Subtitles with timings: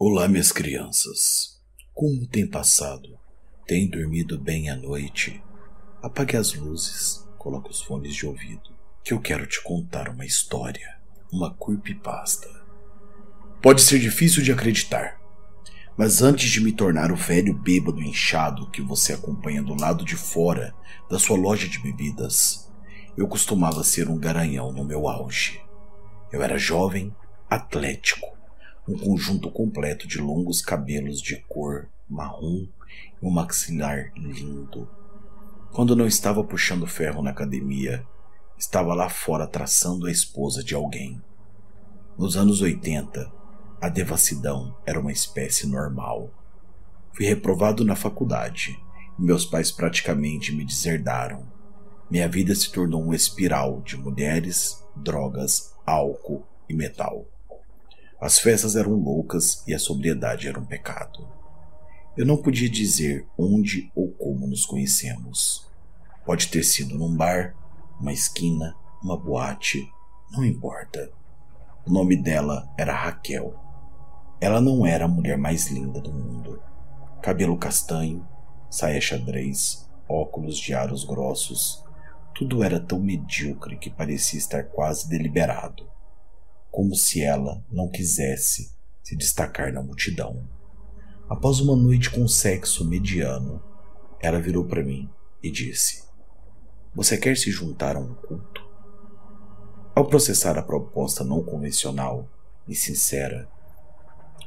[0.00, 1.60] Olá, minhas crianças.
[1.92, 3.18] Como tem passado?
[3.66, 5.42] Tem dormido bem à noite?
[6.00, 8.70] Apague as luzes, coloque os fones de ouvido,
[9.02, 11.00] que eu quero te contar uma história,
[11.32, 12.48] uma creepypasta.
[13.60, 15.20] Pode ser difícil de acreditar,
[15.96, 20.14] mas antes de me tornar o velho bêbado inchado que você acompanha do lado de
[20.14, 20.72] fora
[21.10, 22.70] da sua loja de bebidas,
[23.16, 25.60] eu costumava ser um garanhão no meu auge.
[26.30, 27.12] Eu era jovem,
[27.50, 28.37] atlético,
[28.88, 32.66] um conjunto completo de longos cabelos de cor marrom
[33.22, 34.88] e um maxilar lindo.
[35.72, 38.02] Quando não estava puxando ferro na academia,
[38.56, 41.20] estava lá fora traçando a esposa de alguém.
[42.16, 43.30] Nos anos 80,
[43.78, 46.30] a devassidão era uma espécie normal.
[47.12, 48.80] Fui reprovado na faculdade
[49.18, 51.46] e meus pais praticamente me deserdaram.
[52.10, 57.26] Minha vida se tornou uma espiral de mulheres, drogas, álcool e metal.
[58.20, 61.28] As festas eram loucas e a sobriedade era um pecado.
[62.16, 65.70] Eu não podia dizer onde ou como nos conhecemos.
[66.26, 67.54] Pode ter sido num bar,
[68.00, 69.88] uma esquina, uma boate,
[70.32, 71.12] não importa.
[71.86, 73.54] O nome dela era Raquel.
[74.40, 76.60] Ela não era a mulher mais linda do mundo.
[77.22, 78.26] Cabelo castanho,
[78.68, 81.84] saia xadrez, óculos de aros grossos.
[82.34, 85.88] Tudo era tão medíocre que parecia estar quase deliberado
[86.70, 90.46] como se ela não quisesse se destacar na multidão.
[91.28, 93.62] Após uma noite com sexo mediano,
[94.20, 95.08] ela virou para mim
[95.42, 96.04] e disse:
[96.94, 98.66] Você quer se juntar a um culto?
[99.94, 102.28] Ao processar a proposta não convencional
[102.66, 103.48] e sincera,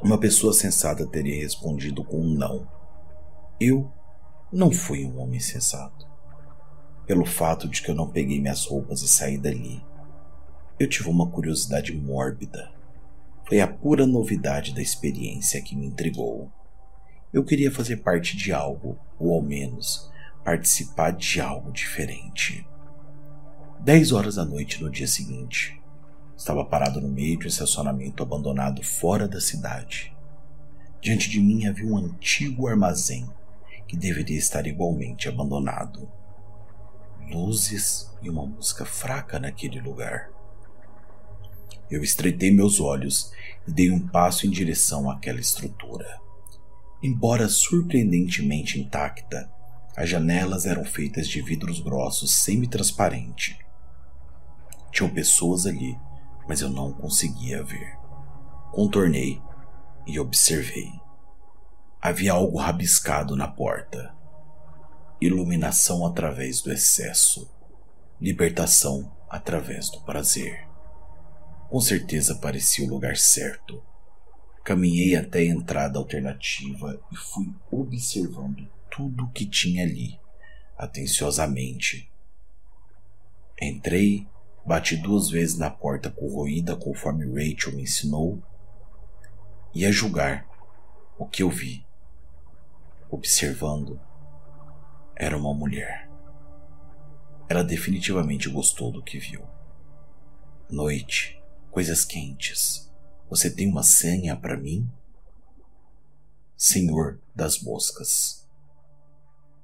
[0.01, 2.67] uma pessoa sensata teria respondido com um não.
[3.59, 3.91] Eu
[4.51, 6.07] não fui um homem sensato.
[7.05, 9.83] Pelo fato de que eu não peguei minhas roupas e saí dali,
[10.81, 12.71] eu tive uma curiosidade mórbida.
[13.47, 16.51] Foi a pura novidade da experiência que me intrigou.
[17.31, 20.09] Eu queria fazer parte de algo, ou ao menos
[20.43, 22.67] participar de algo diferente.
[23.79, 25.79] Dez horas da noite no dia seguinte,
[26.35, 30.11] estava parado no meio de um estacionamento abandonado fora da cidade.
[30.99, 33.29] Diante de mim havia um antigo armazém
[33.87, 36.09] que deveria estar igualmente abandonado.
[37.29, 40.40] Luzes e uma música fraca naquele lugar.
[41.91, 43.33] Eu estreitei meus olhos
[43.67, 46.21] e dei um passo em direção àquela estrutura.
[47.03, 49.51] Embora surpreendentemente intacta,
[49.97, 53.59] as janelas eram feitas de vidros grossos semi-transparente.
[54.89, 55.99] Tinham pessoas ali,
[56.47, 57.97] mas eu não conseguia ver.
[58.71, 59.41] Contornei
[60.07, 60.89] e observei.
[62.01, 64.15] Havia algo rabiscado na porta.
[65.19, 67.51] Iluminação através do excesso.
[68.19, 70.70] Libertação através do prazer.
[71.71, 73.81] Com certeza parecia o lugar certo.
[74.61, 80.19] Caminhei até a entrada alternativa e fui observando tudo o que tinha ali,
[80.77, 82.11] atenciosamente.
[83.61, 84.27] Entrei,
[84.65, 88.43] bati duas vezes na porta corroída conforme Rachel me ensinou,
[89.73, 90.45] e a julgar
[91.17, 91.85] o que eu vi,
[93.09, 93.97] observando,
[95.15, 96.09] era uma mulher.
[97.47, 99.47] Ela definitivamente gostou do que viu.
[100.69, 101.40] Noite,
[101.71, 102.91] coisas quentes.
[103.29, 104.91] Você tem uma senha para mim?
[106.57, 108.45] Senhor das moscas.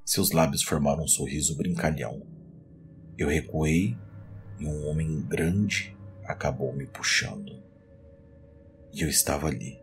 [0.05, 2.25] Seus lábios formaram um sorriso brincalhão.
[3.17, 3.97] Eu recuei
[4.57, 7.61] e um homem grande acabou me puxando.
[8.93, 9.77] E eu estava ali,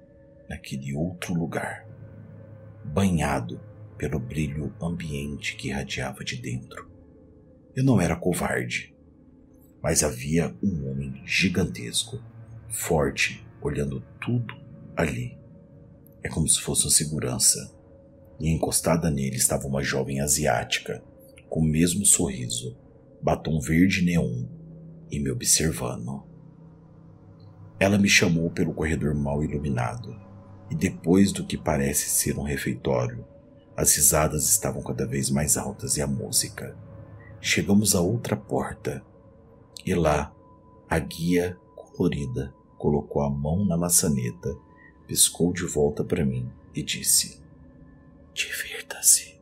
[0.49, 1.87] naquele outro lugar,
[2.83, 3.61] banhado
[3.99, 6.91] pelo brilho ambiente que irradiava de dentro.
[7.77, 8.94] Eu não era covarde
[9.84, 12.19] mas havia um homem gigantesco,
[12.71, 14.55] forte, olhando tudo
[14.97, 15.37] ali.
[16.22, 17.71] É como se fosse uma segurança.
[18.41, 21.05] E encostada nele estava uma jovem asiática,
[21.50, 22.75] com o mesmo sorriso,
[23.22, 24.47] batom verde neon
[25.11, 26.25] e me observando.
[27.78, 30.19] Ela me chamou pelo corredor mal iluminado,
[30.71, 33.22] e depois do que parece ser um refeitório,
[33.77, 36.75] as risadas estavam cada vez mais altas e a música.
[37.39, 39.04] Chegamos a outra porta
[39.86, 40.34] e lá,
[40.89, 44.57] a guia colorida colocou a mão na maçaneta,
[45.07, 47.42] piscou de volta para mim e disse:
[48.33, 49.39] Divirta-se.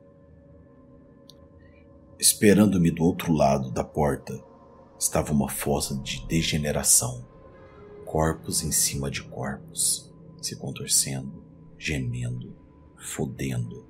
[2.19, 4.43] Esperando-me do outro lado da porta
[4.99, 7.25] estava uma fossa de degeneração,
[8.05, 11.44] corpos em cima de corpos, se contorcendo,
[11.79, 12.56] gemendo,
[12.97, 13.87] fodendo,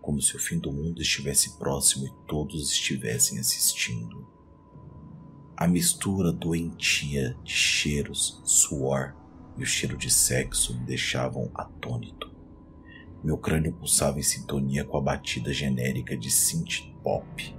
[0.00, 4.39] como se o fim do mundo estivesse próximo e todos estivessem assistindo
[5.60, 9.14] a mistura doentia de cheiros, suor,
[9.58, 12.34] e o cheiro de sexo me deixavam atônito.
[13.22, 17.54] Meu crânio pulsava em sintonia com a batida genérica de synth pop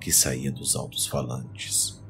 [0.00, 2.02] que saía dos altos falantes.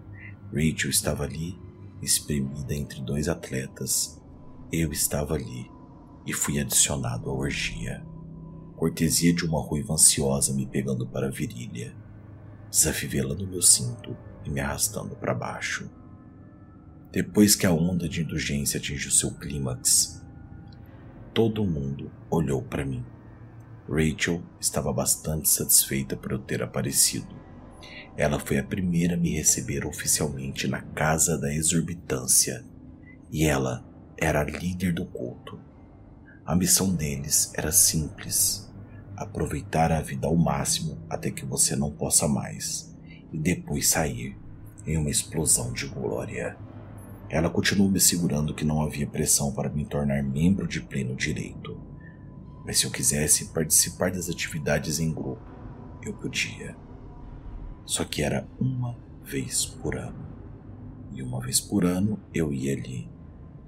[0.51, 1.61] Rachel estava ali,
[2.01, 4.19] espremida entre dois atletas.
[4.73, 5.71] Eu estava ali
[6.27, 8.03] e fui adicionado à orgia.
[8.77, 11.95] Cortesia de uma ruiva ansiosa me pegando para a virilha,
[12.71, 15.91] desafivelando meu cinto e me arrastando para baixo.
[17.13, 20.21] Depois que a onda de indulgência atingiu seu clímax,
[21.33, 23.05] todo mundo olhou para mim.
[23.89, 27.35] Rachel estava bastante satisfeita por eu ter aparecido.
[28.17, 32.65] Ela foi a primeira a me receber oficialmente na casa da exorbitância,
[33.31, 33.85] e ela
[34.17, 35.61] era a líder do culto.
[36.47, 38.73] A missão deles era simples:
[39.17, 42.94] aproveitar a vida ao máximo até que você não possa mais,
[43.39, 44.37] depois sair
[44.87, 46.57] em uma explosão de glória.
[47.29, 51.81] Ela continuou me segurando que não havia pressão para me tornar membro de pleno direito.
[52.65, 55.43] Mas se eu quisesse participar das atividades em grupo,
[56.03, 56.77] eu podia.
[57.85, 60.27] Só que era uma vez por ano.
[61.13, 63.09] E uma vez por ano eu ia ali.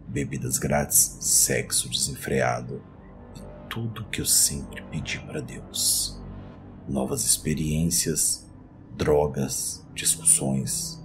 [0.08, 2.82] Bebidas grátis, sexo desenfreado
[3.36, 6.20] e tudo que eu sempre pedi para Deus.
[6.88, 8.45] Novas experiências,
[8.96, 11.02] drogas, discussões.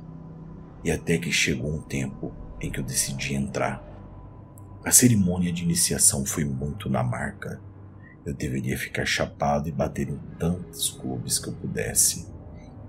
[0.84, 3.84] E até que chegou um tempo em que eu decidi entrar.
[4.84, 7.62] A cerimônia de iniciação foi muito na marca.
[8.26, 12.28] Eu deveria ficar chapado e bater em tantos clubes que eu pudesse.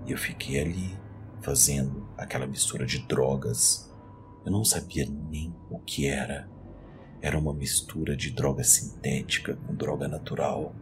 [0.05, 0.97] E eu fiquei ali,
[1.41, 3.91] fazendo aquela mistura de drogas.
[4.45, 6.49] Eu não sabia nem o que era.
[7.21, 10.75] Era uma mistura de droga sintética com droga natural.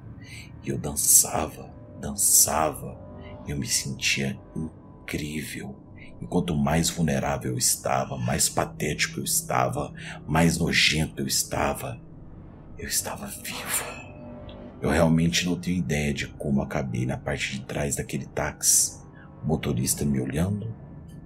[0.64, 1.70] E eu dançava,
[2.00, 3.11] dançava.
[3.52, 5.76] Eu me sentia incrível.
[6.22, 9.94] E quanto mais vulnerável eu estava, mais patético eu estava,
[10.26, 12.00] mais nojento eu estava,
[12.80, 13.84] eu estava vivo.
[14.82, 19.02] Eu realmente não tenho ideia de como acabei na parte de trás daquele táxi,
[19.44, 20.74] o motorista me olhando,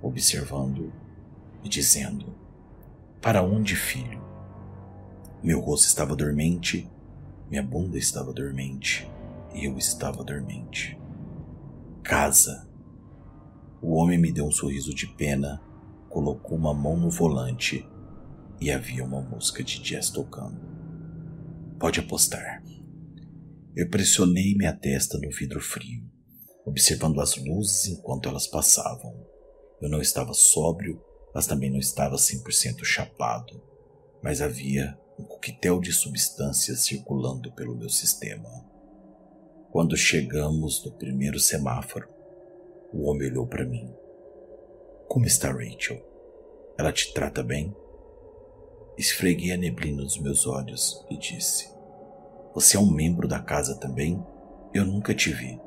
[0.01, 0.91] observando
[1.63, 2.35] e dizendo:
[3.21, 4.19] Para onde, filho?
[5.43, 6.89] Meu rosto estava dormente,
[7.51, 9.07] minha bunda estava dormente
[9.53, 10.97] e eu estava dormente.
[12.05, 12.65] Casa
[13.87, 15.61] o homem me deu um sorriso de pena,
[16.09, 17.87] colocou uma mão no volante
[18.59, 20.59] e havia uma música de jazz tocando.
[21.79, 22.63] Pode apostar.
[23.75, 26.03] Eu pressionei minha testa no vidro frio,
[26.65, 29.13] observando as luzes enquanto elas passavam.
[29.79, 30.99] Eu não estava sóbrio,
[31.31, 33.61] mas também não estava 100% chapado,
[34.23, 38.49] mas havia um coquetel de substâncias circulando pelo meu sistema.
[39.75, 42.07] Quando chegamos no primeiro semáforo,
[42.93, 43.93] o homem olhou para mim.
[45.05, 46.01] Como está Rachel?
[46.77, 47.75] Ela te trata bem?
[48.97, 51.69] Esfreguei a neblina dos meus olhos e disse:
[52.53, 54.25] Você é um membro da casa também?
[54.73, 55.59] Eu nunca te vi.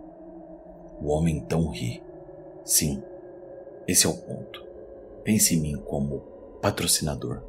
[1.03, 2.03] O homem então ri.
[2.65, 3.03] Sim,
[3.87, 4.65] esse é o ponto.
[5.23, 6.21] Pense em mim como
[6.63, 7.43] patrocinador,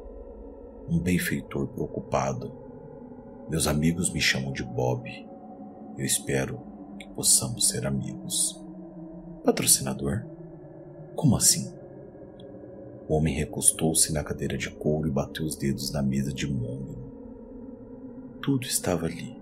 [0.86, 2.52] um benfeitor preocupado.
[3.48, 5.29] Meus amigos me chamam de Bob.
[6.00, 6.58] Eu espero
[6.98, 8.58] que possamos ser amigos.
[9.44, 10.24] Patrocinador?
[11.14, 11.70] Como assim?
[13.06, 16.96] O homem recostou-se na cadeira de couro e bateu os dedos na mesa de mongo.
[18.40, 19.38] Tudo estava ali.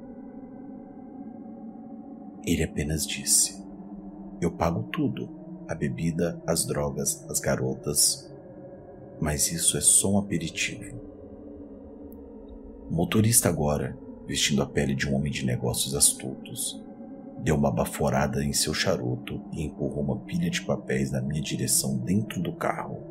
[2.44, 3.64] Ele apenas disse:
[4.40, 5.28] Eu pago tudo:
[5.68, 8.28] a bebida, as drogas, as garotas.
[9.20, 11.00] Mas isso é só um aperitivo.
[12.90, 13.96] O motorista, agora,
[14.28, 16.78] vestindo a pele de um homem de negócios astutos,
[17.38, 21.96] deu uma baforada em seu charuto e empurrou uma pilha de papéis na minha direção
[21.96, 23.02] dentro do carro.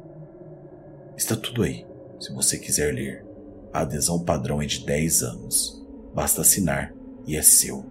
[1.18, 1.88] Está tudo aí,
[2.20, 3.26] se você quiser ler.
[3.74, 5.84] A adesão padrão é de 10 anos.
[6.14, 6.94] Basta assinar
[7.26, 7.84] e é seu.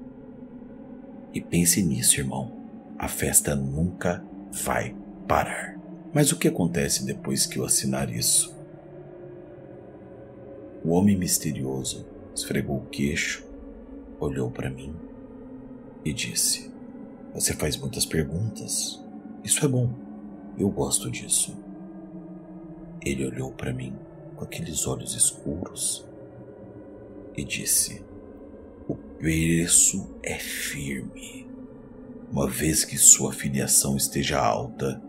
[1.35, 2.53] E pense nisso, irmão.
[2.97, 4.25] A festa nunca
[4.65, 4.95] vai
[5.27, 5.77] parar.
[6.15, 8.57] Mas o que acontece depois que eu assinar isso?
[10.85, 13.47] O homem misterioso esfregou o queixo,
[14.21, 14.95] olhou para mim
[16.05, 16.71] e disse:
[17.35, 19.03] Você faz muitas perguntas.
[19.43, 19.91] Isso é bom.
[20.59, 21.57] Eu gosto disso.
[23.05, 23.95] Ele olhou para mim
[24.35, 26.07] com aqueles olhos escuros
[27.37, 28.05] e disse:
[28.87, 31.47] O preço é firme.
[32.31, 35.01] Uma vez que sua filiação esteja alta,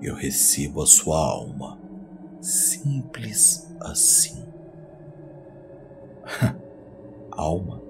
[0.00, 1.78] eu recebo a sua alma.
[2.40, 4.42] Simples assim.
[7.36, 7.82] alma?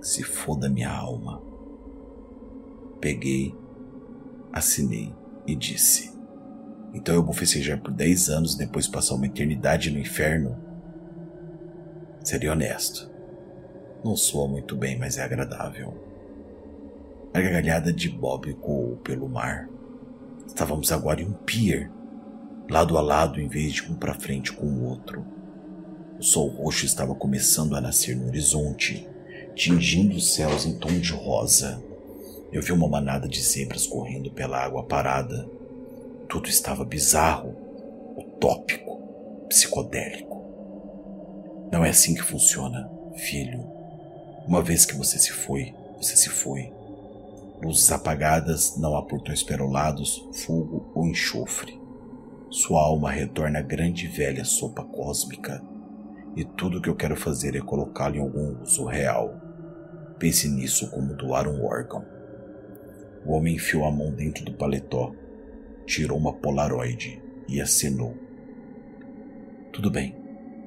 [0.00, 1.42] Se foda minha alma.
[3.00, 3.54] Peguei,
[4.52, 5.14] assinei
[5.46, 6.12] e disse:
[6.92, 10.56] Então eu vou festejar por 10 anos depois passar uma eternidade no inferno?
[12.22, 13.10] Serei honesto.
[14.04, 15.94] Não soa muito bem, mas é agradável.
[17.32, 19.68] A gargalhada de Bob ecoou pelo mar.
[20.46, 21.90] Estávamos agora em um pier,
[22.68, 25.24] lado a lado em vez de um para frente com o outro.
[26.20, 29.08] O sol roxo estava começando a nascer no horizonte,
[29.54, 31.82] tingindo os céus em tom de rosa.
[32.52, 35.48] Eu vi uma manada de zebras correndo pela água parada.
[36.28, 37.56] Tudo estava bizarro,
[38.18, 39.00] utópico,
[39.48, 40.44] psicodélico.
[41.72, 43.66] Não é assim que funciona, filho.
[44.46, 46.70] Uma vez que você se foi, você se foi.
[47.62, 51.80] Luzes apagadas, não há portões perolados, fogo ou enxofre.
[52.50, 55.69] Sua alma retorna à grande e velha sopa cósmica.
[56.36, 59.34] E tudo o que eu quero fazer é colocá-lo em algum uso real.
[60.18, 62.04] Pense nisso como doar um órgão.
[63.24, 65.12] O homem enfiou a mão dentro do paletó,
[65.86, 68.16] tirou uma polaroid e acenou.
[69.72, 70.14] Tudo bem,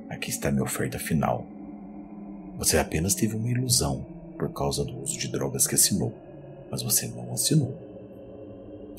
[0.10, 1.46] aqui está minha oferta final.
[2.58, 4.05] Você apenas teve uma ilusão
[4.38, 6.13] por causa do uso de drogas que assinou,
[6.70, 7.77] mas você não assinou.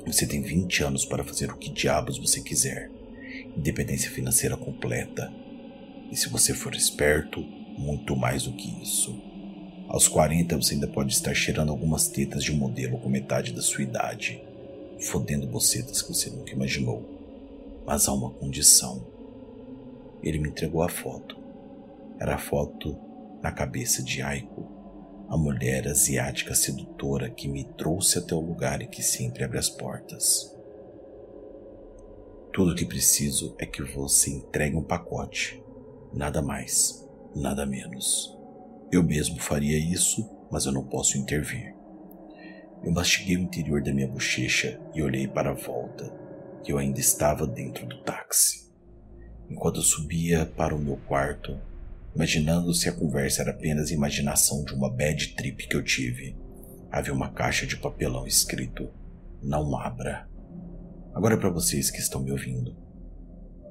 [0.07, 2.91] Você tem 20 anos para fazer o que diabos você quiser,
[3.57, 5.33] independência financeira completa.
[6.15, 7.41] E se você for esperto,
[7.77, 9.21] muito mais do que isso.
[9.89, 13.61] Aos 40 você ainda pode estar cheirando algumas tetas de um modelo com metade da
[13.61, 14.41] sua idade,
[15.01, 17.03] fodendo bocetas que você nunca imaginou.
[17.85, 19.05] Mas há uma condição.
[20.23, 21.37] Ele me entregou a foto.
[22.21, 22.97] Era a foto
[23.43, 24.69] na cabeça de Aiko,
[25.29, 29.69] a mulher asiática sedutora que me trouxe até o lugar em que sempre abre as
[29.69, 30.55] portas.
[32.53, 35.61] Tudo o que preciso é que você entregue um pacote,
[36.15, 38.39] nada mais, nada menos.
[38.91, 41.75] Eu mesmo faria isso, mas eu não posso intervir.
[42.83, 46.13] Eu mastiguei o interior da minha bochecha e olhei para a volta,
[46.67, 48.71] eu ainda estava dentro do táxi.
[49.51, 51.59] Enquanto eu subia para o meu quarto,
[52.15, 56.37] imaginando se a conversa era apenas imaginação de uma bad trip que eu tive,
[56.91, 58.89] havia uma caixa de papelão escrito:
[59.43, 60.29] Não abra.
[61.13, 62.77] Agora, para vocês que estão me ouvindo,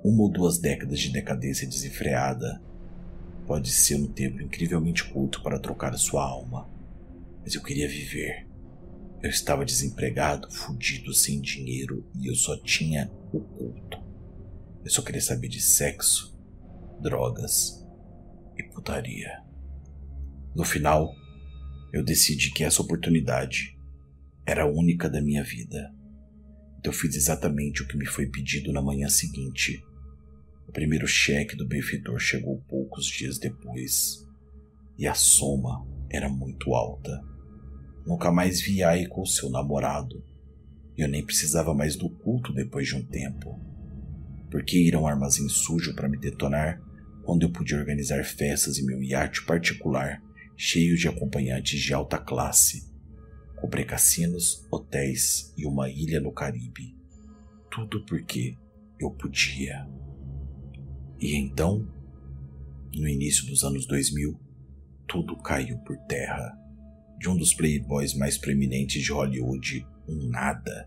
[0.03, 2.61] uma ou duas décadas de decadência desenfreada
[3.47, 6.69] pode ser um tempo incrivelmente curto para trocar a sua alma,
[7.41, 8.45] mas eu queria viver.
[9.21, 14.03] Eu estava desempregado, fudido, sem dinheiro e eu só tinha o culto.
[14.83, 16.37] Eu só queria saber de sexo,
[17.01, 17.85] drogas
[18.57, 19.41] e putaria.
[20.53, 21.15] No final,
[21.93, 23.79] eu decidi que essa oportunidade
[24.45, 25.93] era a única da minha vida.
[26.77, 29.81] Então fiz exatamente o que me foi pedido na manhã seguinte
[30.67, 34.27] o primeiro cheque do benfeitor chegou poucos dias depois,
[34.97, 37.23] e a soma era muito alta.
[38.05, 40.23] Nunca mais vi com seu namorado,
[40.97, 43.59] e eu nem precisava mais do culto depois de um tempo.
[44.51, 46.81] Por que ir a um armazém sujo para me detonar
[47.23, 50.21] quando eu podia organizar festas em meu iate particular
[50.55, 52.91] cheio de acompanhantes de alta classe?
[53.55, 56.95] Comprei cassinos, hotéis e uma ilha no Caribe.
[57.71, 58.55] Tudo porque
[58.99, 59.87] eu podia.
[61.23, 61.87] E então,
[62.93, 64.37] no início dos anos 2000,
[65.07, 66.53] tudo caiu por terra.
[67.17, 70.85] De um dos playboys mais preeminentes de Hollywood, um nada.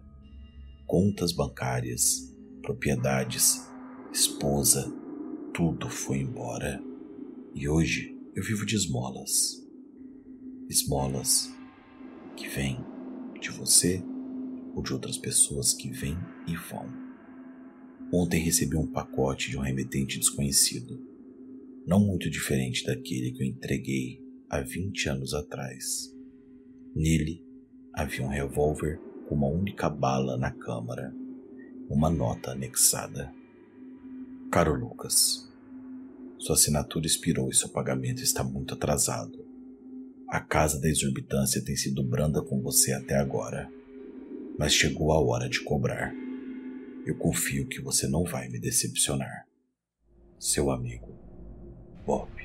[0.85, 3.67] Contas bancárias, propriedades,
[4.13, 4.93] esposa,
[5.55, 6.83] tudo foi embora.
[7.55, 9.67] E hoje eu vivo de esmolas.
[10.69, 11.51] Esmolas
[12.37, 12.85] que vêm
[13.41, 14.05] de você
[14.75, 17.06] ou de outras pessoas que vêm e vão.
[18.13, 21.01] Ontem recebi um pacote de um remetente desconhecido,
[21.87, 26.15] não muito diferente daquele que eu entreguei há 20 anos atrás.
[26.95, 27.45] Nele
[27.93, 31.13] havia um revólver com uma única bala na câmara,
[31.89, 33.33] uma nota anexada.
[34.51, 35.51] Caro Lucas,
[36.39, 39.45] sua assinatura expirou e seu pagamento está muito atrasado.
[40.29, 43.71] A casa da exorbitância tem sido branda com você até agora,
[44.59, 46.26] mas chegou a hora de cobrar.
[47.07, 49.47] Eu confio que você não vai me decepcionar.
[50.41, 51.17] Seu amigo,
[52.05, 52.36] Bob.